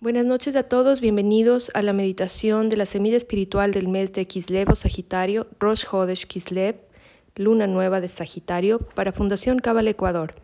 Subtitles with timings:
[0.00, 4.28] Buenas noches a todos, bienvenidos a la meditación de la semilla espiritual del mes de
[4.28, 6.76] Kislev o Sagitario, Rosh Hodesh Kislev,
[7.34, 10.36] luna nueva de Sagitario, para Fundación Cabal Ecuador.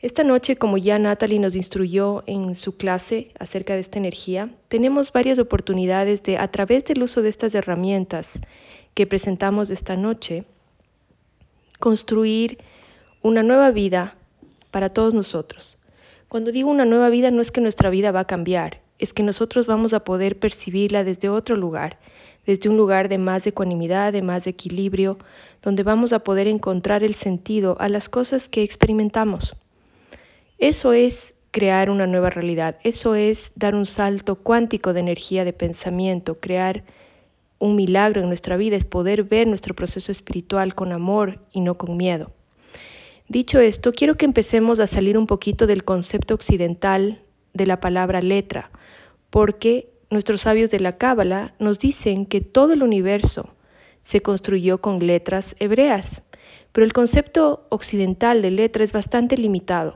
[0.00, 5.10] Esta noche, como ya Natalie nos instruyó en su clase acerca de esta energía, tenemos
[5.10, 8.40] varias oportunidades de, a través del uso de estas herramientas
[8.92, 10.44] que presentamos esta noche,
[11.80, 12.58] construir
[13.22, 14.18] una nueva vida
[14.70, 15.78] para todos nosotros.
[16.28, 19.22] Cuando digo una nueva vida no es que nuestra vida va a cambiar, es que
[19.22, 21.98] nosotros vamos a poder percibirla desde otro lugar,
[22.46, 25.18] desde un lugar de más ecuanimidad, de más equilibrio,
[25.62, 29.54] donde vamos a poder encontrar el sentido a las cosas que experimentamos.
[30.58, 35.52] Eso es crear una nueva realidad, eso es dar un salto cuántico de energía de
[35.52, 36.82] pensamiento, crear
[37.58, 41.78] un milagro en nuestra vida, es poder ver nuestro proceso espiritual con amor y no
[41.78, 42.32] con miedo.
[43.28, 47.22] Dicho esto, quiero que empecemos a salir un poquito del concepto occidental
[47.54, 48.70] de la palabra letra,
[49.30, 53.54] porque nuestros sabios de la Cábala nos dicen que todo el universo
[54.02, 56.22] se construyó con letras hebreas,
[56.70, 59.94] pero el concepto occidental de letra es bastante limitado.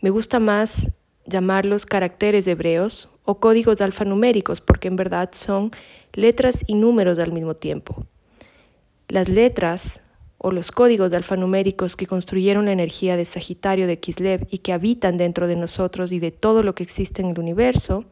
[0.00, 0.90] Me gusta más
[1.26, 5.70] llamarlos caracteres hebreos o códigos alfanuméricos, porque en verdad son
[6.14, 8.04] letras y números al mismo tiempo.
[9.06, 10.00] Las letras
[10.38, 15.16] o los códigos alfanuméricos que construyeron la energía de Sagitario de Kislev y que habitan
[15.16, 18.04] dentro de nosotros y de todo lo que existe en el universo,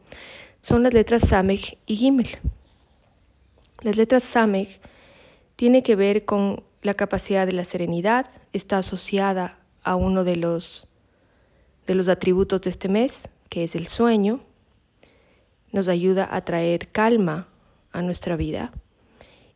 [0.59, 2.27] son las letras Samech y Gimel.
[3.81, 4.81] Las letras Samech
[5.55, 10.89] tiene que ver con la capacidad de la serenidad, está asociada a uno de los,
[11.85, 14.41] de los atributos de este mes, que es el sueño,
[15.71, 17.47] nos ayuda a traer calma
[17.91, 18.73] a nuestra vida.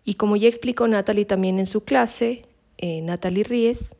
[0.06, 2.46] Y como ya explicó Natalie también en su clase,
[2.82, 3.96] eh, Natalie Ries,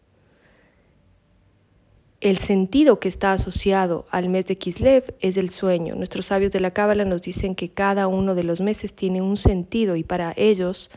[2.20, 5.96] el sentido que está asociado al mes de Kislev es el sueño.
[5.96, 9.38] Nuestros sabios de la Cábala nos dicen que cada uno de los meses tiene un
[9.38, 10.92] sentido y para ellos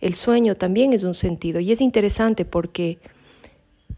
[0.00, 1.60] el sueño también es un sentido.
[1.60, 2.98] Y es interesante porque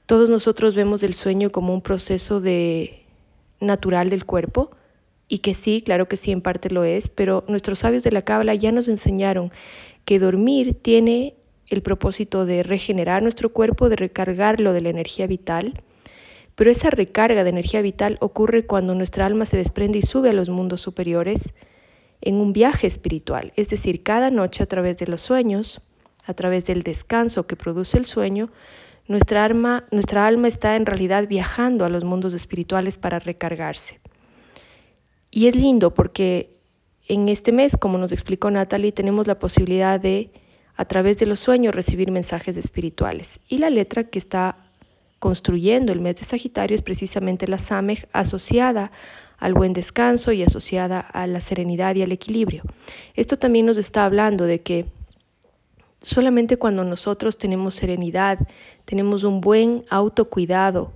[0.04, 3.02] todos nosotros vemos el sueño como un proceso de
[3.60, 4.70] natural del cuerpo
[5.26, 8.22] y que sí, claro que sí, en parte lo es, pero nuestros sabios de la
[8.22, 9.50] Cábala ya nos enseñaron
[10.04, 11.37] que dormir tiene
[11.68, 15.82] el propósito de regenerar nuestro cuerpo, de recargarlo de la energía vital.
[16.54, 20.32] Pero esa recarga de energía vital ocurre cuando nuestra alma se desprende y sube a
[20.32, 21.54] los mundos superiores
[22.20, 23.52] en un viaje espiritual.
[23.56, 25.82] Es decir, cada noche a través de los sueños,
[26.24, 28.50] a través del descanso que produce el sueño,
[29.06, 34.00] nuestra alma, nuestra alma está en realidad viajando a los mundos espirituales para recargarse.
[35.30, 36.58] Y es lindo porque
[37.06, 40.30] en este mes, como nos explicó Natalie, tenemos la posibilidad de
[40.78, 43.40] a través de los sueños recibir mensajes espirituales.
[43.48, 44.56] Y la letra que está
[45.18, 48.92] construyendo el mes de Sagitario es precisamente la Samej asociada
[49.38, 52.62] al buen descanso y asociada a la serenidad y al equilibrio.
[53.14, 54.86] Esto también nos está hablando de que
[56.00, 58.38] solamente cuando nosotros tenemos serenidad,
[58.84, 60.92] tenemos un buen autocuidado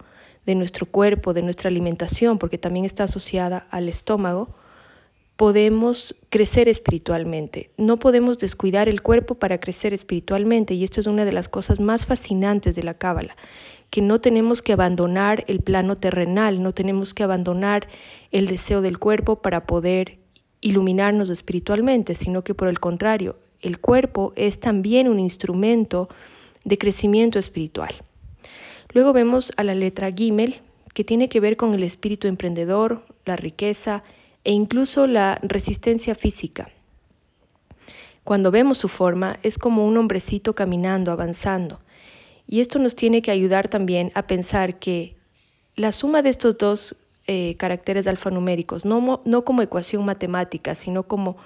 [0.47, 4.49] de nuestro cuerpo, de nuestra alimentación, porque también está asociada al estómago,
[5.43, 7.71] podemos crecer espiritualmente.
[7.77, 11.81] No podemos descuidar el cuerpo para crecer espiritualmente y esto es una de las cosas
[11.81, 13.35] más fascinantes de la Cábala,
[13.91, 17.89] que no tenemos que abandonar el plano terrenal, no tenemos que abandonar
[18.31, 20.21] el deseo del cuerpo para poder
[20.61, 26.09] iluminarnos espiritualmente, sino que por el contrario, el cuerpo es también un instrumento
[26.65, 27.93] de crecimiento espiritual.
[28.93, 30.61] Luego vemos a la letra Gimel,
[30.95, 34.05] que tiene que ver con el espíritu emprendedor, la riqueza,
[34.45, 36.69] e incluso la resistencia física.
[38.25, 41.81] Cuando vemos su forma es como un hombrecito caminando, avanzando.
[42.47, 45.17] Y esto nos tiene que ayudar también a pensar que
[45.75, 51.37] la suma de estos dos eh, caracteres alfanuméricos, no, no, como ecuación matemática, sino como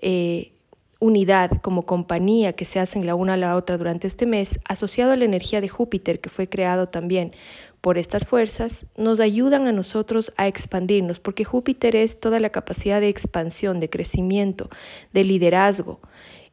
[0.00, 0.52] eh,
[0.98, 5.12] unidad, como compañía que se hacen la una a la otra durante este mes, asociado
[5.12, 7.32] a la energía de Júpiter que fue creado también
[7.80, 13.00] por estas fuerzas nos ayudan a nosotros a expandirnos, porque Júpiter es toda la capacidad
[13.00, 14.68] de expansión, de crecimiento,
[15.12, 16.00] de liderazgo.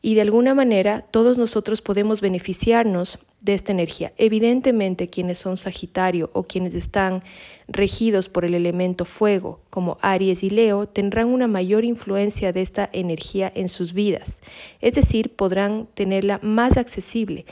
[0.02, 4.14] Y de alguna manera todos nosotros podemos beneficiarnos de esta energía.
[4.18, 7.22] Evidentemente quienes son Sagitario o quienes están
[7.68, 12.90] regidos por el elemento fuego, como Aries y Leo, tendrán una mayor influencia de esta
[12.92, 14.42] energía en sus vidas.
[14.82, 17.46] Es decir, podrán tenerla más accesible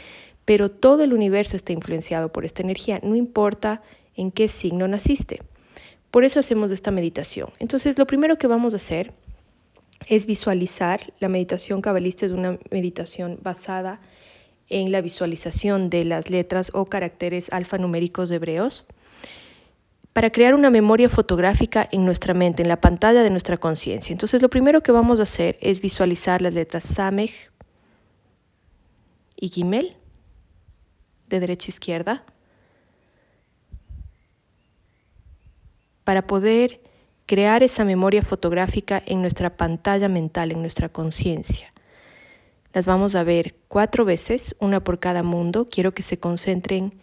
[0.46, 3.82] pero todo el universo está influenciado por esta energía, no importa
[4.16, 5.40] en qué signo naciste.
[6.12, 7.50] Por eso hacemos esta meditación.
[7.60, 9.14] Entonces, lo primero que vamos a hacer
[10.08, 11.14] es visualizar.
[11.20, 14.00] La meditación cabalista es una meditación basada
[14.70, 18.86] en la visualización de las letras o caracteres alfanuméricos hebreos.
[20.14, 24.12] para crear una memoria fotográfica en nuestra mente, en la pantalla de nuestra conciencia.
[24.12, 27.32] Entonces lo primero que vamos a hacer es visualizar las letras Samej
[29.38, 29.96] y Gimel,
[31.32, 32.24] de derecha a izquierda,
[36.04, 36.82] para poder
[37.26, 41.72] crear esa memoria fotográfica en nuestra pantalla mental, en nuestra conciencia.
[42.74, 45.68] Las vamos a ver cuatro veces, una por cada mundo.
[45.70, 46.94] Quiero que se concentren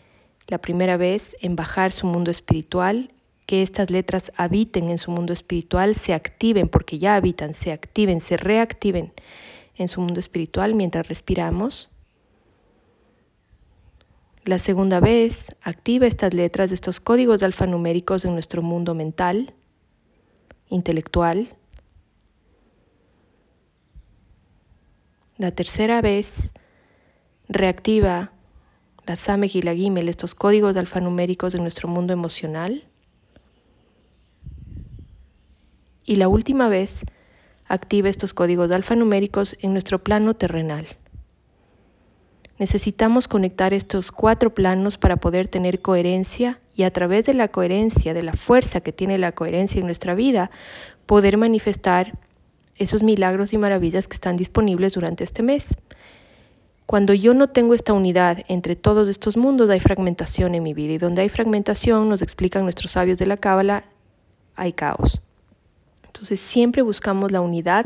[0.46, 3.10] la primera vez en bajar su mundo espiritual,
[3.46, 8.20] que estas letras habiten en su mundo espiritual, se activen, porque ya habitan, se activen,
[8.20, 9.12] se reactiven
[9.76, 11.88] en su mundo espiritual mientras respiramos.
[14.48, 19.52] La segunda vez, activa estas letras de estos códigos alfanuméricos en nuestro mundo mental,
[20.70, 21.50] intelectual.
[25.36, 26.52] La tercera vez,
[27.50, 28.32] reactiva
[29.06, 32.88] la SAMEG y la GIMEL, estos códigos alfanuméricos de nuestro mundo emocional.
[36.06, 37.02] Y la última vez,
[37.66, 40.86] activa estos códigos alfanuméricos en nuestro plano terrenal.
[42.58, 48.14] Necesitamos conectar estos cuatro planos para poder tener coherencia y a través de la coherencia,
[48.14, 50.50] de la fuerza que tiene la coherencia en nuestra vida,
[51.06, 52.19] poder manifestar
[52.76, 55.76] esos milagros y maravillas que están disponibles durante este mes.
[56.87, 60.94] Cuando yo no tengo esta unidad entre todos estos mundos, hay fragmentación en mi vida.
[60.94, 63.84] Y donde hay fragmentación, nos explican nuestros sabios de la Cábala,
[64.56, 65.20] hay caos.
[66.06, 67.84] Entonces siempre buscamos la unidad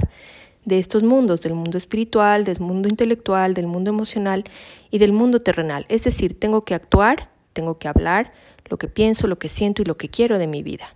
[0.64, 4.44] de estos mundos, del mundo espiritual, del mundo intelectual, del mundo emocional
[4.90, 5.86] y del mundo terrenal.
[5.88, 8.32] Es decir, tengo que actuar, tengo que hablar
[8.66, 10.94] lo que pienso, lo que siento y lo que quiero de mi vida.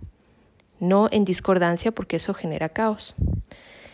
[0.79, 3.15] No en discordancia porque eso genera caos.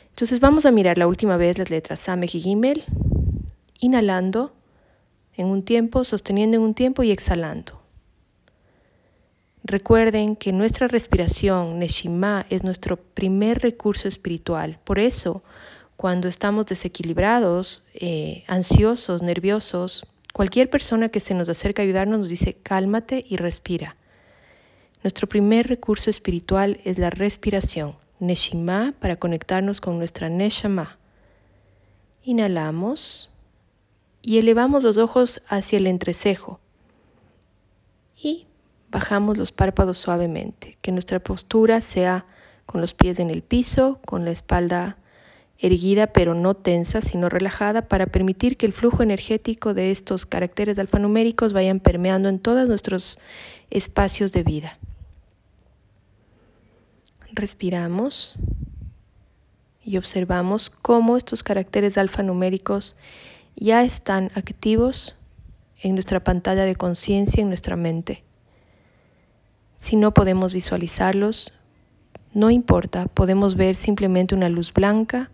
[0.10, 2.84] Entonces vamos a mirar la última vez las letras Samej y Gimel
[3.80, 4.54] inhalando
[5.36, 7.83] en un tiempo, sosteniendo en un tiempo y exhalando.
[9.66, 14.78] Recuerden que nuestra respiración, Neshima, es nuestro primer recurso espiritual.
[14.84, 15.42] Por eso,
[15.96, 22.30] cuando estamos desequilibrados, eh, ansiosos, nerviosos, cualquier persona que se nos acerca a ayudarnos nos
[22.30, 23.96] dice cálmate y respira.
[25.02, 30.98] Nuestro primer recurso espiritual es la respiración, Neshima, para conectarnos con nuestra Neshama.
[32.22, 33.30] Inhalamos
[34.22, 36.60] y elevamos los ojos hacia el entrecejo
[38.94, 42.26] bajamos los párpados suavemente, que nuestra postura sea
[42.66, 44.98] con los pies en el piso, con la espalda
[45.58, 50.78] erguida pero no tensa, sino relajada para permitir que el flujo energético de estos caracteres
[50.78, 53.18] alfanuméricos vayan permeando en todos nuestros
[53.70, 54.78] espacios de vida.
[57.32, 58.36] Respiramos
[59.84, 62.96] y observamos cómo estos caracteres alfanuméricos
[63.56, 65.18] ya están activos
[65.82, 68.24] en nuestra pantalla de conciencia, en nuestra mente.
[69.94, 71.54] Si no podemos visualizarlos,
[72.34, 75.30] no importa, podemos ver simplemente una luz blanca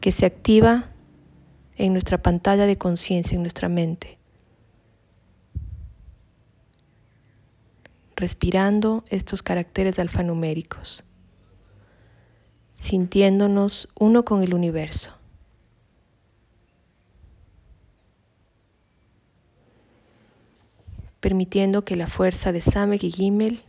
[0.00, 0.86] que se activa
[1.76, 4.18] en nuestra pantalla de conciencia, en nuestra mente.
[8.16, 11.04] Respirando estos caracteres alfanuméricos,
[12.74, 15.14] sintiéndonos uno con el universo.
[21.20, 23.64] permitiendo que la fuerza de Samek y Gimel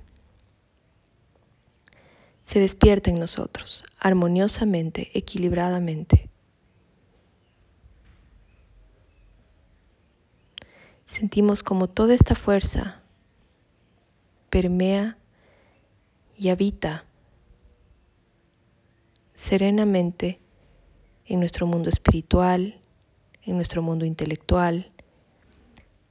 [2.49, 6.29] se despierte en nosotros, armoniosamente, equilibradamente.
[11.05, 13.03] Sentimos como toda esta fuerza
[14.49, 15.19] permea
[16.35, 17.05] y habita
[19.35, 20.39] serenamente
[21.27, 22.79] en nuestro mundo espiritual,
[23.43, 24.91] en nuestro mundo intelectual,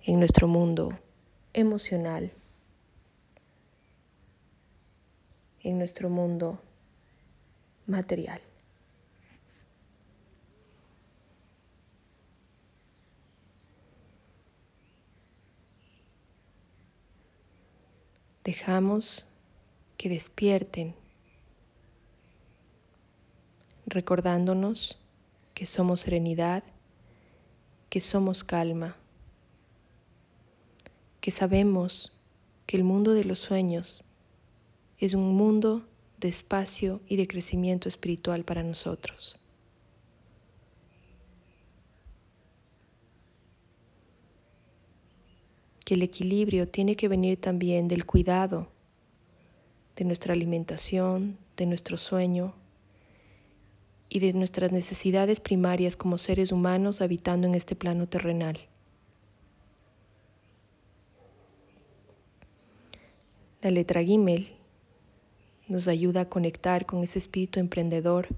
[0.04, 0.96] en nuestro mundo
[1.52, 2.30] emocional
[5.68, 6.60] en nuestro mundo
[7.86, 8.40] material.
[18.44, 19.26] Dejamos
[19.96, 20.94] que despierten,
[23.86, 24.98] recordándonos
[25.54, 26.62] que somos serenidad,
[27.90, 28.96] que somos calma
[31.20, 32.12] que sabemos
[32.64, 34.02] que el mundo de los sueños
[34.98, 35.86] es un mundo
[36.18, 39.38] de espacio y de crecimiento espiritual para nosotros.
[45.84, 48.68] Que el equilibrio tiene que venir también del cuidado
[49.94, 52.54] de nuestra alimentación, de nuestro sueño
[54.08, 58.58] y de nuestras necesidades primarias como seres humanos habitando en este plano terrenal.
[63.60, 64.57] La letra Gimel
[65.68, 68.28] nos ayuda a conectar con ese espíritu emprendedor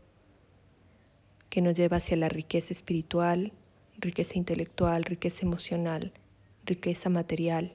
[1.49, 3.53] que nos lleva hacia la riqueza espiritual,
[3.99, 6.13] riqueza intelectual, riqueza emocional,
[6.65, 7.75] riqueza material,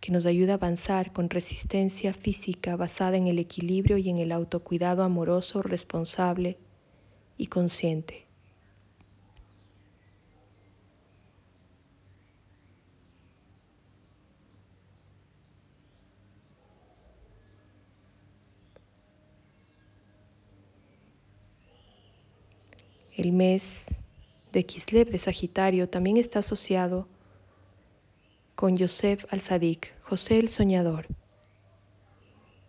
[0.00, 4.32] que nos ayuda a avanzar con resistencia física basada en el equilibrio y en el
[4.32, 6.56] autocuidado amoroso, responsable
[7.36, 8.29] y consciente.
[23.20, 23.94] El mes
[24.50, 27.06] de Kislev de Sagitario también está asociado
[28.54, 31.06] con Yosef al-Sadik, José el Soñador,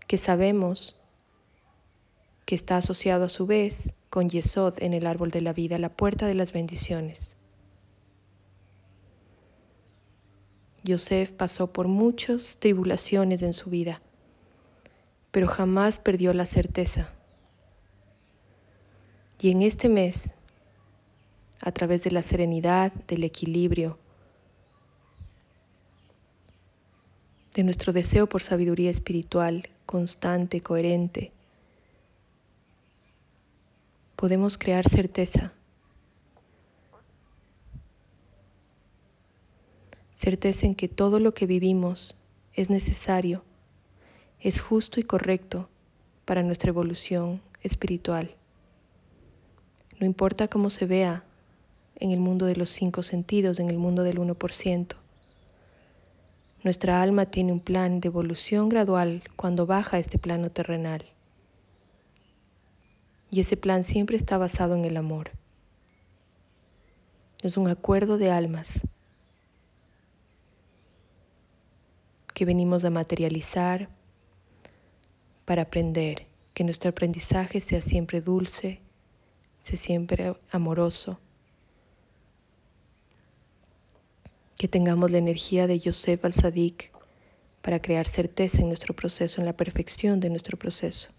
[0.07, 0.97] que sabemos
[2.43, 5.87] que está asociado a su vez con Yesod en el árbol de la vida, la
[5.87, 7.37] puerta de las bendiciones.
[10.83, 14.01] Yosef pasó por muchas tribulaciones en su vida,
[15.31, 17.13] pero jamás perdió la certeza.
[19.39, 20.33] Y en este mes
[21.61, 23.97] a través de la serenidad, del equilibrio,
[27.53, 31.31] de nuestro deseo por sabiduría espiritual constante, coherente,
[34.15, 35.51] podemos crear certeza.
[40.15, 42.15] Certeza en que todo lo que vivimos
[42.53, 43.43] es necesario,
[44.39, 45.67] es justo y correcto
[46.25, 48.33] para nuestra evolución espiritual.
[49.99, 51.23] No importa cómo se vea
[52.01, 54.95] en el mundo de los cinco sentidos, en el mundo del 1%.
[56.63, 61.05] Nuestra alma tiene un plan de evolución gradual cuando baja a este plano terrenal.
[63.29, 65.31] Y ese plan siempre está basado en el amor.
[67.43, 68.81] Es un acuerdo de almas
[72.33, 73.89] que venimos a materializar
[75.45, 78.81] para aprender, que nuestro aprendizaje sea siempre dulce,
[79.59, 81.19] sea siempre amoroso
[84.61, 86.91] que tengamos la energía de Yosef al-Sadik
[87.63, 91.09] para crear certeza en nuestro proceso, en la perfección de nuestro proceso.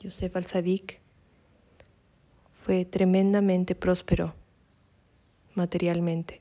[0.00, 1.00] Yosef al-Sadik
[2.54, 4.34] fue tremendamente próspero
[5.54, 6.40] materialmente.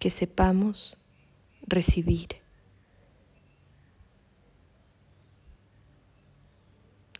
[0.00, 0.96] Que sepamos
[1.62, 2.44] recibir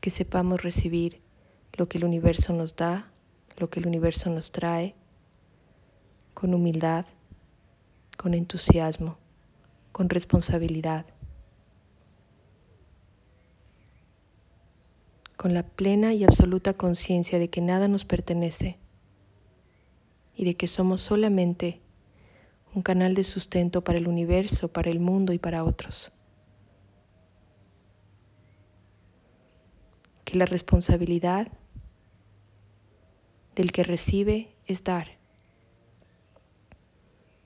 [0.06, 1.18] que sepamos recibir
[1.72, 3.08] lo que el universo nos da,
[3.56, 4.94] lo que el universo nos trae,
[6.32, 7.06] con humildad,
[8.16, 9.18] con entusiasmo,
[9.90, 11.06] con responsabilidad,
[15.36, 18.78] con la plena y absoluta conciencia de que nada nos pertenece
[20.36, 21.80] y de que somos solamente
[22.76, 26.12] un canal de sustento para el universo, para el mundo y para otros.
[30.26, 31.48] Que la responsabilidad
[33.54, 35.16] del que recibe es dar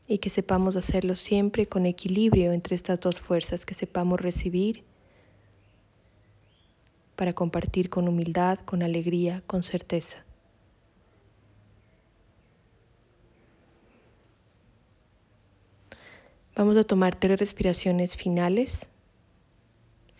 [0.08, 4.82] y que sepamos hacerlo siempre con equilibrio entre estas dos fuerzas, que sepamos recibir
[7.16, 10.24] para compartir con humildad, con alegría, con certeza.
[16.56, 18.88] Vamos a tomar tres respiraciones finales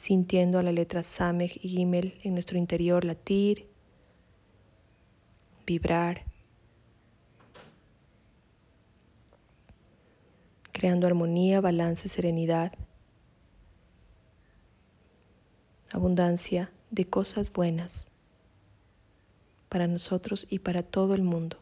[0.00, 3.68] sintiendo a la letra Samej y Gimel en nuestro interior latir,
[5.66, 6.24] vibrar,
[10.72, 12.72] creando armonía, balance, serenidad,
[15.92, 18.06] abundancia de cosas buenas
[19.68, 21.58] para nosotros y para todo el mundo.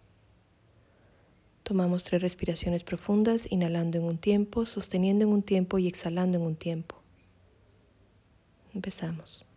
[1.65, 6.45] Tomamos tres respiraciones profundas, inhalando en un tiempo, sosteniendo en un tiempo y exhalando en
[6.45, 6.98] un tiempo.
[8.75, 9.49] Empezamos.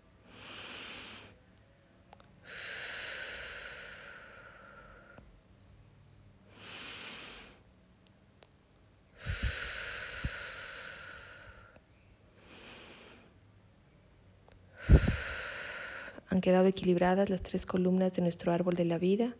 [16.32, 19.36] Han quedado equilibradas las tres columnas de nuestro árbol de la vida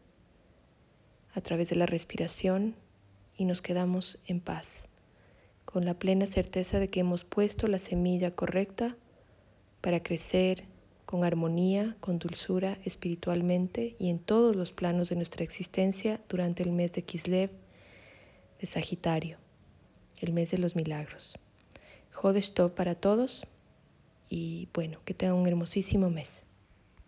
[1.34, 2.76] a través de la respiración
[3.38, 4.90] y nos quedamos en paz,
[5.64, 8.98] con la plena certeza de que hemos puesto la semilla correcta
[9.82, 10.66] para crecer
[11.06, 16.72] con armonía, con dulzura espiritualmente y en todos los planos de nuestra existencia durante el
[16.72, 17.52] mes de Kislev
[18.60, 19.38] de Sagitario,
[20.22, 21.38] el mes de los milagros.
[22.14, 23.46] Jodesh para todos
[24.30, 26.44] y bueno, que tengan un hermosísimo mes.